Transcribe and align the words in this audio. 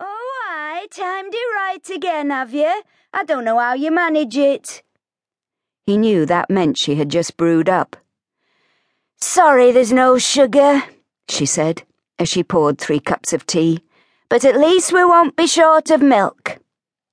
Oh, 0.00 0.42
I 0.48 0.86
timed 0.90 1.34
it 1.34 1.54
right 1.54 1.90
again, 1.90 2.30
have 2.30 2.54
you? 2.54 2.82
I 3.12 3.24
don't 3.24 3.44
know 3.44 3.58
how 3.58 3.74
you 3.74 3.90
manage 3.90 4.36
it. 4.36 4.82
He 5.84 5.96
knew 5.96 6.26
that 6.26 6.50
meant 6.50 6.78
she 6.78 6.94
had 6.96 7.10
just 7.10 7.36
brewed 7.36 7.68
up. 7.68 7.96
Sorry 9.20 9.70
there's 9.70 9.92
no 9.92 10.18
sugar, 10.18 10.82
she 11.28 11.46
said 11.46 11.82
as 12.20 12.28
she 12.28 12.44
poured 12.44 12.78
three 12.78 13.00
cups 13.00 13.32
of 13.32 13.46
tea, 13.46 13.82
but 14.28 14.44
at 14.44 14.60
least 14.60 14.92
we 14.92 15.02
won't 15.02 15.36
be 15.36 15.46
short 15.46 15.90
of 15.90 16.02
milk. 16.02 16.58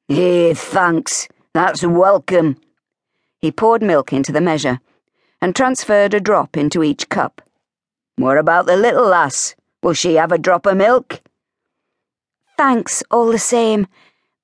Eh, 0.10 0.54
thanks. 0.54 1.30
That's 1.54 1.84
welcome. 1.84 2.58
He 3.40 3.52
poured 3.52 3.82
milk 3.82 4.12
into 4.12 4.34
the 4.34 4.42
measure 4.42 4.80
and 5.42 5.56
transferred 5.56 6.14
a 6.14 6.20
drop 6.20 6.58
into 6.58 6.84
each 6.84 7.08
cup. 7.08 7.42
What 8.18 8.38
about 8.38 8.66
the 8.66 8.76
little 8.76 9.08
lass? 9.08 9.56
Will 9.82 9.94
she 9.94 10.16
have 10.16 10.32
a 10.32 10.38
drop 10.38 10.66
of 10.66 10.76
milk? 10.76 11.22
Thanks, 12.58 13.04
all 13.12 13.32
the 13.32 13.38
same, 13.38 13.86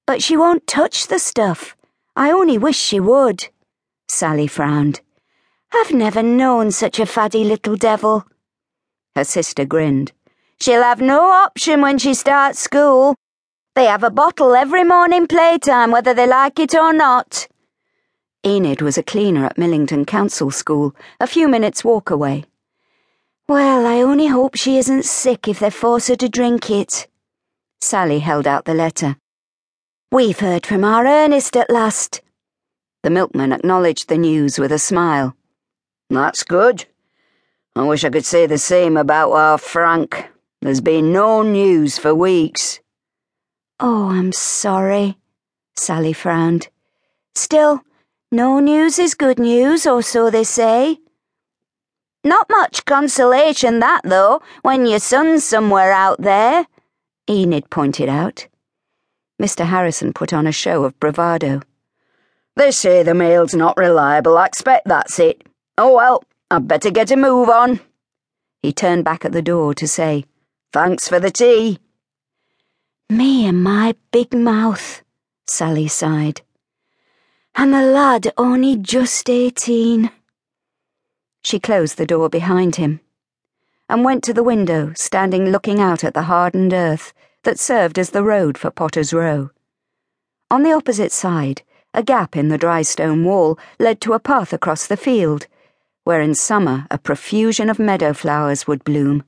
but 0.05 0.21
she 0.21 0.37
won't 0.37 0.67
touch 0.67 1.07
the 1.07 1.17
stuff. 1.17 1.75
I 2.15 2.31
only 2.31 2.59
wish 2.59 2.77
she 2.77 2.99
would. 2.99 3.47
Sally 4.07 4.45
frowned. 4.45 5.01
I've 5.73 5.91
never 5.91 6.21
known 6.21 6.69
such 6.71 6.99
a 6.99 7.07
faddy 7.07 7.43
little 7.43 7.75
devil. 7.75 8.25
Her 9.15 9.23
sister 9.23 9.65
grinned. 9.65 10.11
She'll 10.61 10.83
have 10.83 11.01
no 11.01 11.21
option 11.31 11.81
when 11.81 11.97
she 11.97 12.13
starts 12.13 12.59
school. 12.59 13.15
They 13.75 13.85
have 13.85 14.03
a 14.03 14.11
bottle 14.11 14.53
every 14.53 14.83
morning 14.83 15.25
playtime, 15.25 15.89
whether 15.89 16.13
they 16.13 16.27
like 16.27 16.59
it 16.59 16.75
or 16.75 16.93
not. 16.93 17.47
Enid 18.45 18.83
was 18.83 18.99
a 18.99 19.03
cleaner 19.03 19.45
at 19.45 19.57
Millington 19.57 20.05
Council 20.05 20.51
School, 20.51 20.95
a 21.19 21.25
few 21.25 21.47
minutes' 21.47 21.83
walk 21.83 22.11
away. 22.11 22.45
Well, 23.47 23.87
I 23.87 24.01
only 24.01 24.27
hope 24.27 24.55
she 24.55 24.77
isn't 24.77 25.05
sick 25.05 25.47
if 25.47 25.59
they 25.59 25.71
force 25.71 26.09
her 26.09 26.15
to 26.17 26.29
drink 26.29 26.69
it. 26.69 27.07
Sally 27.83 28.19
held 28.19 28.47
out 28.47 28.63
the 28.63 28.73
letter. 28.73 29.17
We've 30.09 30.39
heard 30.39 30.65
from 30.65 30.85
our 30.85 31.05
Ernest 31.05 31.57
at 31.57 31.69
last. 31.69 32.21
The 33.03 33.09
milkman 33.09 33.51
acknowledged 33.51 34.07
the 34.07 34.17
news 34.17 34.57
with 34.57 34.71
a 34.71 34.79
smile. 34.79 35.35
That's 36.09 36.43
good. 36.43 36.85
I 37.75 37.83
wish 37.83 38.05
I 38.05 38.09
could 38.09 38.25
say 38.25 38.45
the 38.45 38.57
same 38.57 38.95
about 38.95 39.33
our 39.33 39.57
Frank. 39.57 40.29
There's 40.61 40.79
been 40.79 41.11
no 41.11 41.41
news 41.41 41.97
for 41.97 42.15
weeks. 42.15 42.79
Oh, 43.81 44.09
I'm 44.09 44.31
sorry, 44.31 45.17
Sally 45.75 46.13
frowned. 46.13 46.69
Still, 47.35 47.81
no 48.31 48.61
news 48.61 48.97
is 48.97 49.13
good 49.13 49.39
news, 49.39 49.85
or 49.85 50.01
so 50.01 50.29
they 50.29 50.45
say. 50.45 50.99
Not 52.23 52.49
much 52.49 52.85
consolation, 52.85 53.79
that, 53.79 54.01
though, 54.05 54.41
when 54.61 54.85
your 54.85 54.99
son's 54.99 55.43
somewhere 55.43 55.91
out 55.91 56.21
there, 56.21 56.65
Enid 57.29 57.69
pointed 57.69 58.09
out. 58.09 58.47
Mr. 59.41 59.65
Harrison 59.65 60.11
put 60.11 60.33
on 60.33 60.45
a 60.45 60.51
show 60.51 60.83
of 60.83 60.99
bravado. 60.99 61.61
They 62.55 62.71
say 62.71 63.01
the 63.01 63.13
mail's 63.13 63.53
not 63.53 63.77
reliable. 63.77 64.37
I 64.37 64.45
expect 64.45 64.87
that's 64.87 65.19
it. 65.19 65.47
Oh 65.77 65.95
well, 65.95 66.23
I'd 66.51 66.67
better 66.67 66.91
get 66.91 67.11
a 67.11 67.15
move 67.15 67.49
on. 67.49 67.79
He 68.61 68.73
turned 68.73 69.05
back 69.05 69.23
at 69.23 69.31
the 69.31 69.41
door 69.41 69.73
to 69.73 69.87
say, 69.87 70.25
Thanks 70.73 71.07
for 71.07 71.19
the 71.19 71.31
tea. 71.31 71.79
Me 73.09 73.45
and 73.45 73.63
my 73.63 73.95
big 74.11 74.33
mouth, 74.33 75.01
Sally 75.47 75.87
sighed. 75.87 76.41
And 77.55 77.73
the 77.73 77.83
lad 77.83 78.33
only 78.37 78.75
just 78.75 79.29
eighteen. 79.29 80.11
She 81.43 81.59
closed 81.59 81.97
the 81.97 82.05
door 82.05 82.29
behind 82.29 82.75
him 82.75 82.99
and 83.93 84.03
went 84.03 84.23
to 84.23 84.33
the 84.33 84.41
window, 84.41 84.91
standing 84.95 85.51
looking 85.51 85.79
out 85.79 86.03
at 86.03 86.15
the 86.15 86.23
hardened 86.23 86.73
earth 86.73 87.13
that 87.43 87.59
served 87.59 87.99
as 87.99 88.09
the 88.09 88.23
road 88.23 88.57
for 88.57 88.71
Potter's 88.71 89.13
Row. 89.13 89.51
On 90.49 90.63
the 90.63 90.73
opposite 90.73 91.11
side, 91.11 91.61
a 91.93 92.01
gap 92.01 92.35
in 92.35 92.47
the 92.47 92.57
dry 92.57 92.81
stone 92.81 93.23
wall 93.23 93.55
led 93.79 94.01
to 94.01 94.13
a 94.13 94.19
path 94.19 94.51
across 94.51 94.87
the 94.87 94.97
field, 94.97 95.45
where 96.05 96.21
in 96.21 96.33
summer 96.33 96.87
a 96.89 96.97
profusion 96.97 97.69
of 97.69 97.77
meadow 97.77 98.13
flowers 98.13 98.65
would 98.65 98.83
bloom. 98.83 99.25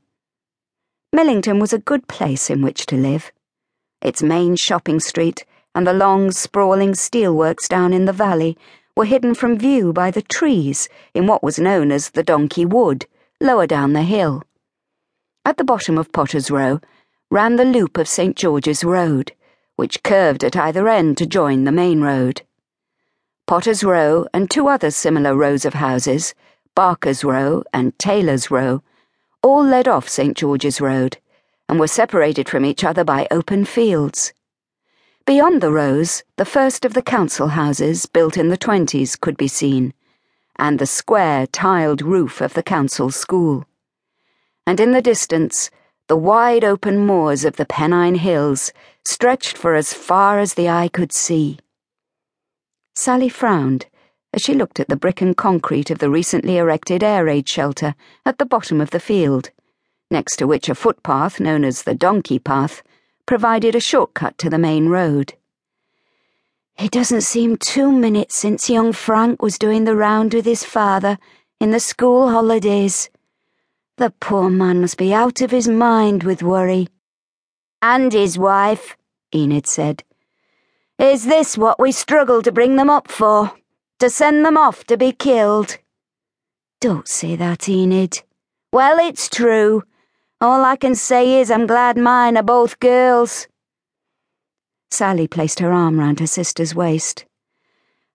Millington 1.14 1.60
was 1.60 1.72
a 1.72 1.78
good 1.78 2.08
place 2.08 2.50
in 2.50 2.64
which 2.64 2.88
to 2.88 2.96
live. 2.96 3.32
Its 4.02 4.24
main 4.24 4.56
shopping 4.56 5.00
street 5.00 5.46
and 5.76 5.86
the 5.86 5.94
long, 5.94 6.32
sprawling 6.32 6.94
steelworks 6.94 7.68
down 7.68 7.94
in 7.94 8.06
the 8.06 8.12
valley 8.12 8.58
were 8.98 9.06
hidden 9.06 9.36
from 9.36 9.60
view 9.60 9.94
by 9.94 10.10
the 10.10 10.24
trees 10.24 10.90
in 11.14 11.28
what 11.28 11.44
was 11.44 11.60
known 11.60 11.92
as 11.92 12.10
the 12.10 12.24
Donkey 12.24 12.66
Wood, 12.66 13.06
lower 13.40 13.68
down 13.68 13.94
the 13.94 14.02
hill. 14.02 14.42
At 15.48 15.58
the 15.58 15.64
bottom 15.64 16.00
of 16.00 16.12
Potter's 16.12 16.50
Row 16.50 16.82
ran 17.30 17.56
the 17.56 17.66
loop 17.66 18.00
of 18.00 18.08
St. 18.08 18.36
George's 18.36 18.84
Road, 18.84 19.32
which 19.76 20.02
curved 20.02 20.44
at 20.44 20.56
either 20.56 20.88
end 20.88 21.20
to 21.20 21.28
join 21.28 21.66
the 21.66 21.72
main 21.72 22.02
road. 22.02 22.42
Potter's 23.46 23.84
Row 23.84 24.26
and 24.34 24.50
two 24.50 24.68
other 24.68 24.90
similar 24.90 25.36
rows 25.36 25.64
of 25.64 25.76
houses, 25.76 26.34
Barker's 26.74 27.24
Row 27.24 27.64
and 27.72 27.98
Taylor's 28.00 28.50
Row, 28.50 28.82
all 29.44 29.64
led 29.64 29.88
off 29.88 30.10
St. 30.10 30.36
George's 30.36 30.82
Road 30.82 31.20
and 31.70 31.80
were 31.80 31.88
separated 31.88 32.50
from 32.50 32.66
each 32.66 32.84
other 32.84 33.04
by 33.04 33.28
open 33.30 33.66
fields. 33.66 34.34
Beyond 35.28 35.62
the 35.62 35.72
rows, 35.72 36.24
the 36.38 36.46
first 36.46 36.86
of 36.86 36.96
the 36.96 37.04
council 37.04 37.50
houses, 37.50 38.08
built 38.08 38.36
in 38.36 38.50
the 38.50 38.58
twenties, 38.58 39.16
could 39.16 39.38
be 39.38 39.48
seen, 39.48 39.94
and 40.58 40.80
the 40.80 40.88
square 40.88 41.46
tiled 41.46 42.02
roof 42.02 42.42
of 42.42 42.56
the 42.56 42.64
council 42.64 43.12
school. 43.12 43.68
And 44.68 44.80
in 44.80 44.92
the 44.92 45.02
distance, 45.02 45.70
the 46.08 46.16
wide 46.16 46.64
open 46.64 47.06
moors 47.06 47.46
of 47.46 47.56
the 47.56 47.66
Pennine 47.66 48.16
Hills 48.16 48.72
stretched 49.04 49.58
for 49.58 49.76
as 49.76 49.94
far 49.94 50.40
as 50.40 50.54
the 50.54 50.70
eye 50.70 50.88
could 50.88 51.12
see. 51.12 51.60
Sally 52.96 53.30
frowned 53.30 53.86
as 54.36 54.42
she 54.42 54.54
looked 54.54 54.80
at 54.80 54.90
the 54.90 54.98
brick 54.98 55.22
and 55.22 55.38
concrete 55.38 55.90
of 55.90 56.00
the 56.00 56.10
recently 56.10 56.58
erected 56.58 57.02
air 57.02 57.26
raid 57.26 57.48
shelter 57.48 57.96
at 58.26 58.38
the 58.38 58.46
bottom 58.46 58.82
of 58.82 58.90
the 58.90 59.00
field, 59.00 59.50
next 60.12 60.36
to 60.36 60.46
which 60.46 60.68
a 60.68 60.76
footpath 60.76 61.40
known 61.40 61.64
as 61.64 61.84
the 61.84 61.96
Donkey 61.96 62.38
Path 62.38 62.84
provided 63.26 63.76
a 63.76 63.80
shortcut 63.80 64.38
to 64.38 64.50
the 64.50 64.58
main 64.58 64.90
road. 64.90 65.34
It 66.78 66.92
doesn't 66.92 67.22
seem 67.22 67.56
two 67.56 67.90
minutes 67.92 68.36
since 68.36 68.70
young 68.70 68.92
Frank 68.92 69.42
was 69.42 69.58
doing 69.58 69.86
the 69.86 69.96
round 69.96 70.34
with 70.34 70.46
his 70.46 70.66
father 70.66 71.18
in 71.62 71.72
the 71.72 71.80
school 71.80 72.30
holidays. 72.30 73.10
The 73.98 74.12
poor 74.20 74.50
man 74.50 74.82
must 74.82 74.98
be 74.98 75.14
out 75.14 75.42
of 75.42 75.52
his 75.52 75.68
mind 75.68 76.24
with 76.24 76.44
worry. 76.44 76.88
And 77.82 78.12
his 78.12 78.38
wife, 78.38 78.98
Enid 79.34 79.68
said. 79.68 80.04
Is 81.00 81.26
this 81.26 81.58
what 81.58 81.80
we 81.80 81.92
struggle 81.92 82.42
to 82.42 82.52
bring 82.52 82.76
them 82.76 82.90
up 82.90 83.10
for? 83.10 83.52
to 84.00 84.10
send 84.10 84.46
them 84.46 84.58
off 84.58 84.84
to 84.86 84.98
be 84.98 85.12
killed. 85.12 85.78
Don't 86.82 87.08
say 87.08 87.36
that, 87.36 87.70
Enid. 87.70 88.22
Well, 88.72 89.00
it's 89.00 89.30
true. 89.30 89.84
All 90.42 90.66
I 90.66 90.76
can 90.76 90.96
say 90.96 91.40
is 91.40 91.50
I'm 91.50 91.66
glad 91.66 91.98
mine 91.98 92.38
are 92.38 92.44
both 92.44 92.80
girls. 92.80 93.48
Sally 94.92 95.28
placed 95.28 95.60
her 95.60 95.72
arm 95.72 96.00
round 96.00 96.20
her 96.20 96.28
sister's 96.28 96.76
waist. 96.76 97.26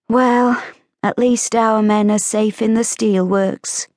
Well, 0.08 0.62
at 1.02 1.18
least 1.18 1.54
our 1.54 1.82
men 1.82 2.10
are 2.10 2.18
safe 2.18 2.60
in 2.60 2.74
the 2.74 2.82
steelworks. 2.82 3.88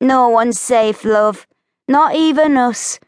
No 0.00 0.28
one's 0.28 0.60
safe, 0.60 1.04
love. 1.04 1.46
Not 1.88 2.14
even 2.14 2.56
us. 2.56 3.00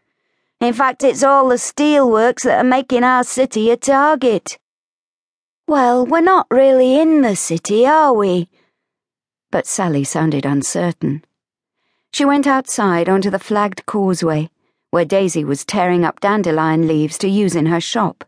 In 0.61 0.73
fact, 0.73 1.05
it's 1.05 1.23
all 1.23 1.49
the 1.49 1.57
steelworks 1.57 2.43
that 2.43 2.59
are 2.59 2.69
making 2.69 3.05
our 3.05 3.25
city 3.25 3.71
a 3.71 3.77
target. 3.77 4.59
Well, 5.67 6.07
we're 6.07 6.21
not 6.21 6.47
really 6.51 6.99
in 6.99 7.21
the 7.21 7.37
city, 7.37 7.87
are 7.87 8.13
we? 8.13 8.49
But 9.51 9.67
Sally 9.67 10.03
sounded 10.03 10.47
uncertain. 10.47 11.25
She 12.13 12.25
went 12.25 12.47
outside 12.47 13.09
onto 13.09 13.31
the 13.31 13.39
flagged 13.39 13.85
causeway, 13.85 14.51
where 14.91 15.05
Daisy 15.05 15.45
was 15.45 15.65
tearing 15.67 16.05
up 16.05 16.21
dandelion 16.21 16.87
leaves 16.87 17.19
to 17.19 17.29
use 17.29 17.55
in 17.55 17.67
her 17.67 17.81
shop. 17.81 18.25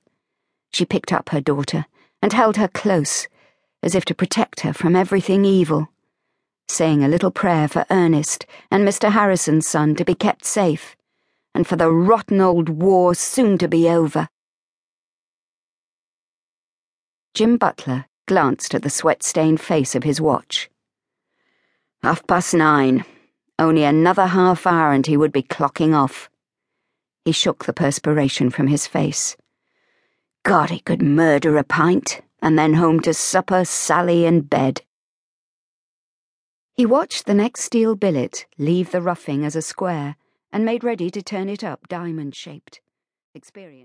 She 0.70 0.84
picked 0.84 1.12
up 1.12 1.30
her 1.30 1.40
daughter 1.40 1.86
and 2.20 2.32
held 2.32 2.58
her 2.58 2.68
close, 2.68 3.26
as 3.82 3.94
if 3.94 4.04
to 4.04 4.14
protect 4.14 4.60
her 4.60 4.74
from 4.74 4.94
everything 4.94 5.44
evil, 5.44 5.88
saying 6.80 7.04
a 7.04 7.08
little 7.08 7.30
prayer 7.30 7.68
for 7.68 7.84
Ernest 7.90 8.46
and 8.70 8.88
Mr. 8.88 9.12
Harrison's 9.12 9.68
son 9.68 9.94
to 9.94 10.02
be 10.02 10.14
kept 10.14 10.46
safe, 10.46 10.96
and 11.54 11.66
for 11.66 11.76
the 11.76 11.92
rotten 11.92 12.40
old 12.40 12.70
war 12.70 13.14
soon 13.14 13.58
to 13.58 13.68
be 13.68 13.86
over. 13.86 14.30
Jim 17.34 17.58
Butler 17.58 18.06
glanced 18.26 18.74
at 18.74 18.80
the 18.80 18.88
sweat 18.88 19.22
stained 19.22 19.60
face 19.60 19.94
of 19.94 20.04
his 20.04 20.22
watch. 20.22 20.70
Half 22.02 22.26
past 22.26 22.54
nine. 22.54 23.04
Only 23.58 23.84
another 23.84 24.28
half 24.28 24.66
hour 24.66 24.90
and 24.90 25.06
he 25.06 25.18
would 25.18 25.32
be 25.32 25.42
clocking 25.42 25.94
off. 25.94 26.30
He 27.26 27.32
shook 27.32 27.66
the 27.66 27.74
perspiration 27.74 28.48
from 28.48 28.68
his 28.68 28.86
face. 28.86 29.36
God, 30.44 30.70
he 30.70 30.80
could 30.80 31.02
murder 31.02 31.58
a 31.58 31.62
pint, 31.62 32.22
and 32.40 32.58
then 32.58 32.72
home 32.72 33.00
to 33.00 33.12
supper, 33.12 33.66
Sally, 33.66 34.24
and 34.24 34.48
bed. 34.48 34.80
He 36.80 36.86
watched 36.86 37.26
the 37.26 37.34
next 37.34 37.64
steel 37.64 37.94
billet 37.94 38.46
leave 38.56 38.90
the 38.90 39.02
roughing 39.02 39.44
as 39.44 39.54
a 39.54 39.60
square 39.60 40.16
and 40.50 40.64
made 40.64 40.82
ready 40.82 41.10
to 41.10 41.20
turn 41.20 41.50
it 41.50 41.62
up 41.62 41.86
diamond 41.88 42.34
shaped. 42.34 42.80
Experience. 43.34 43.78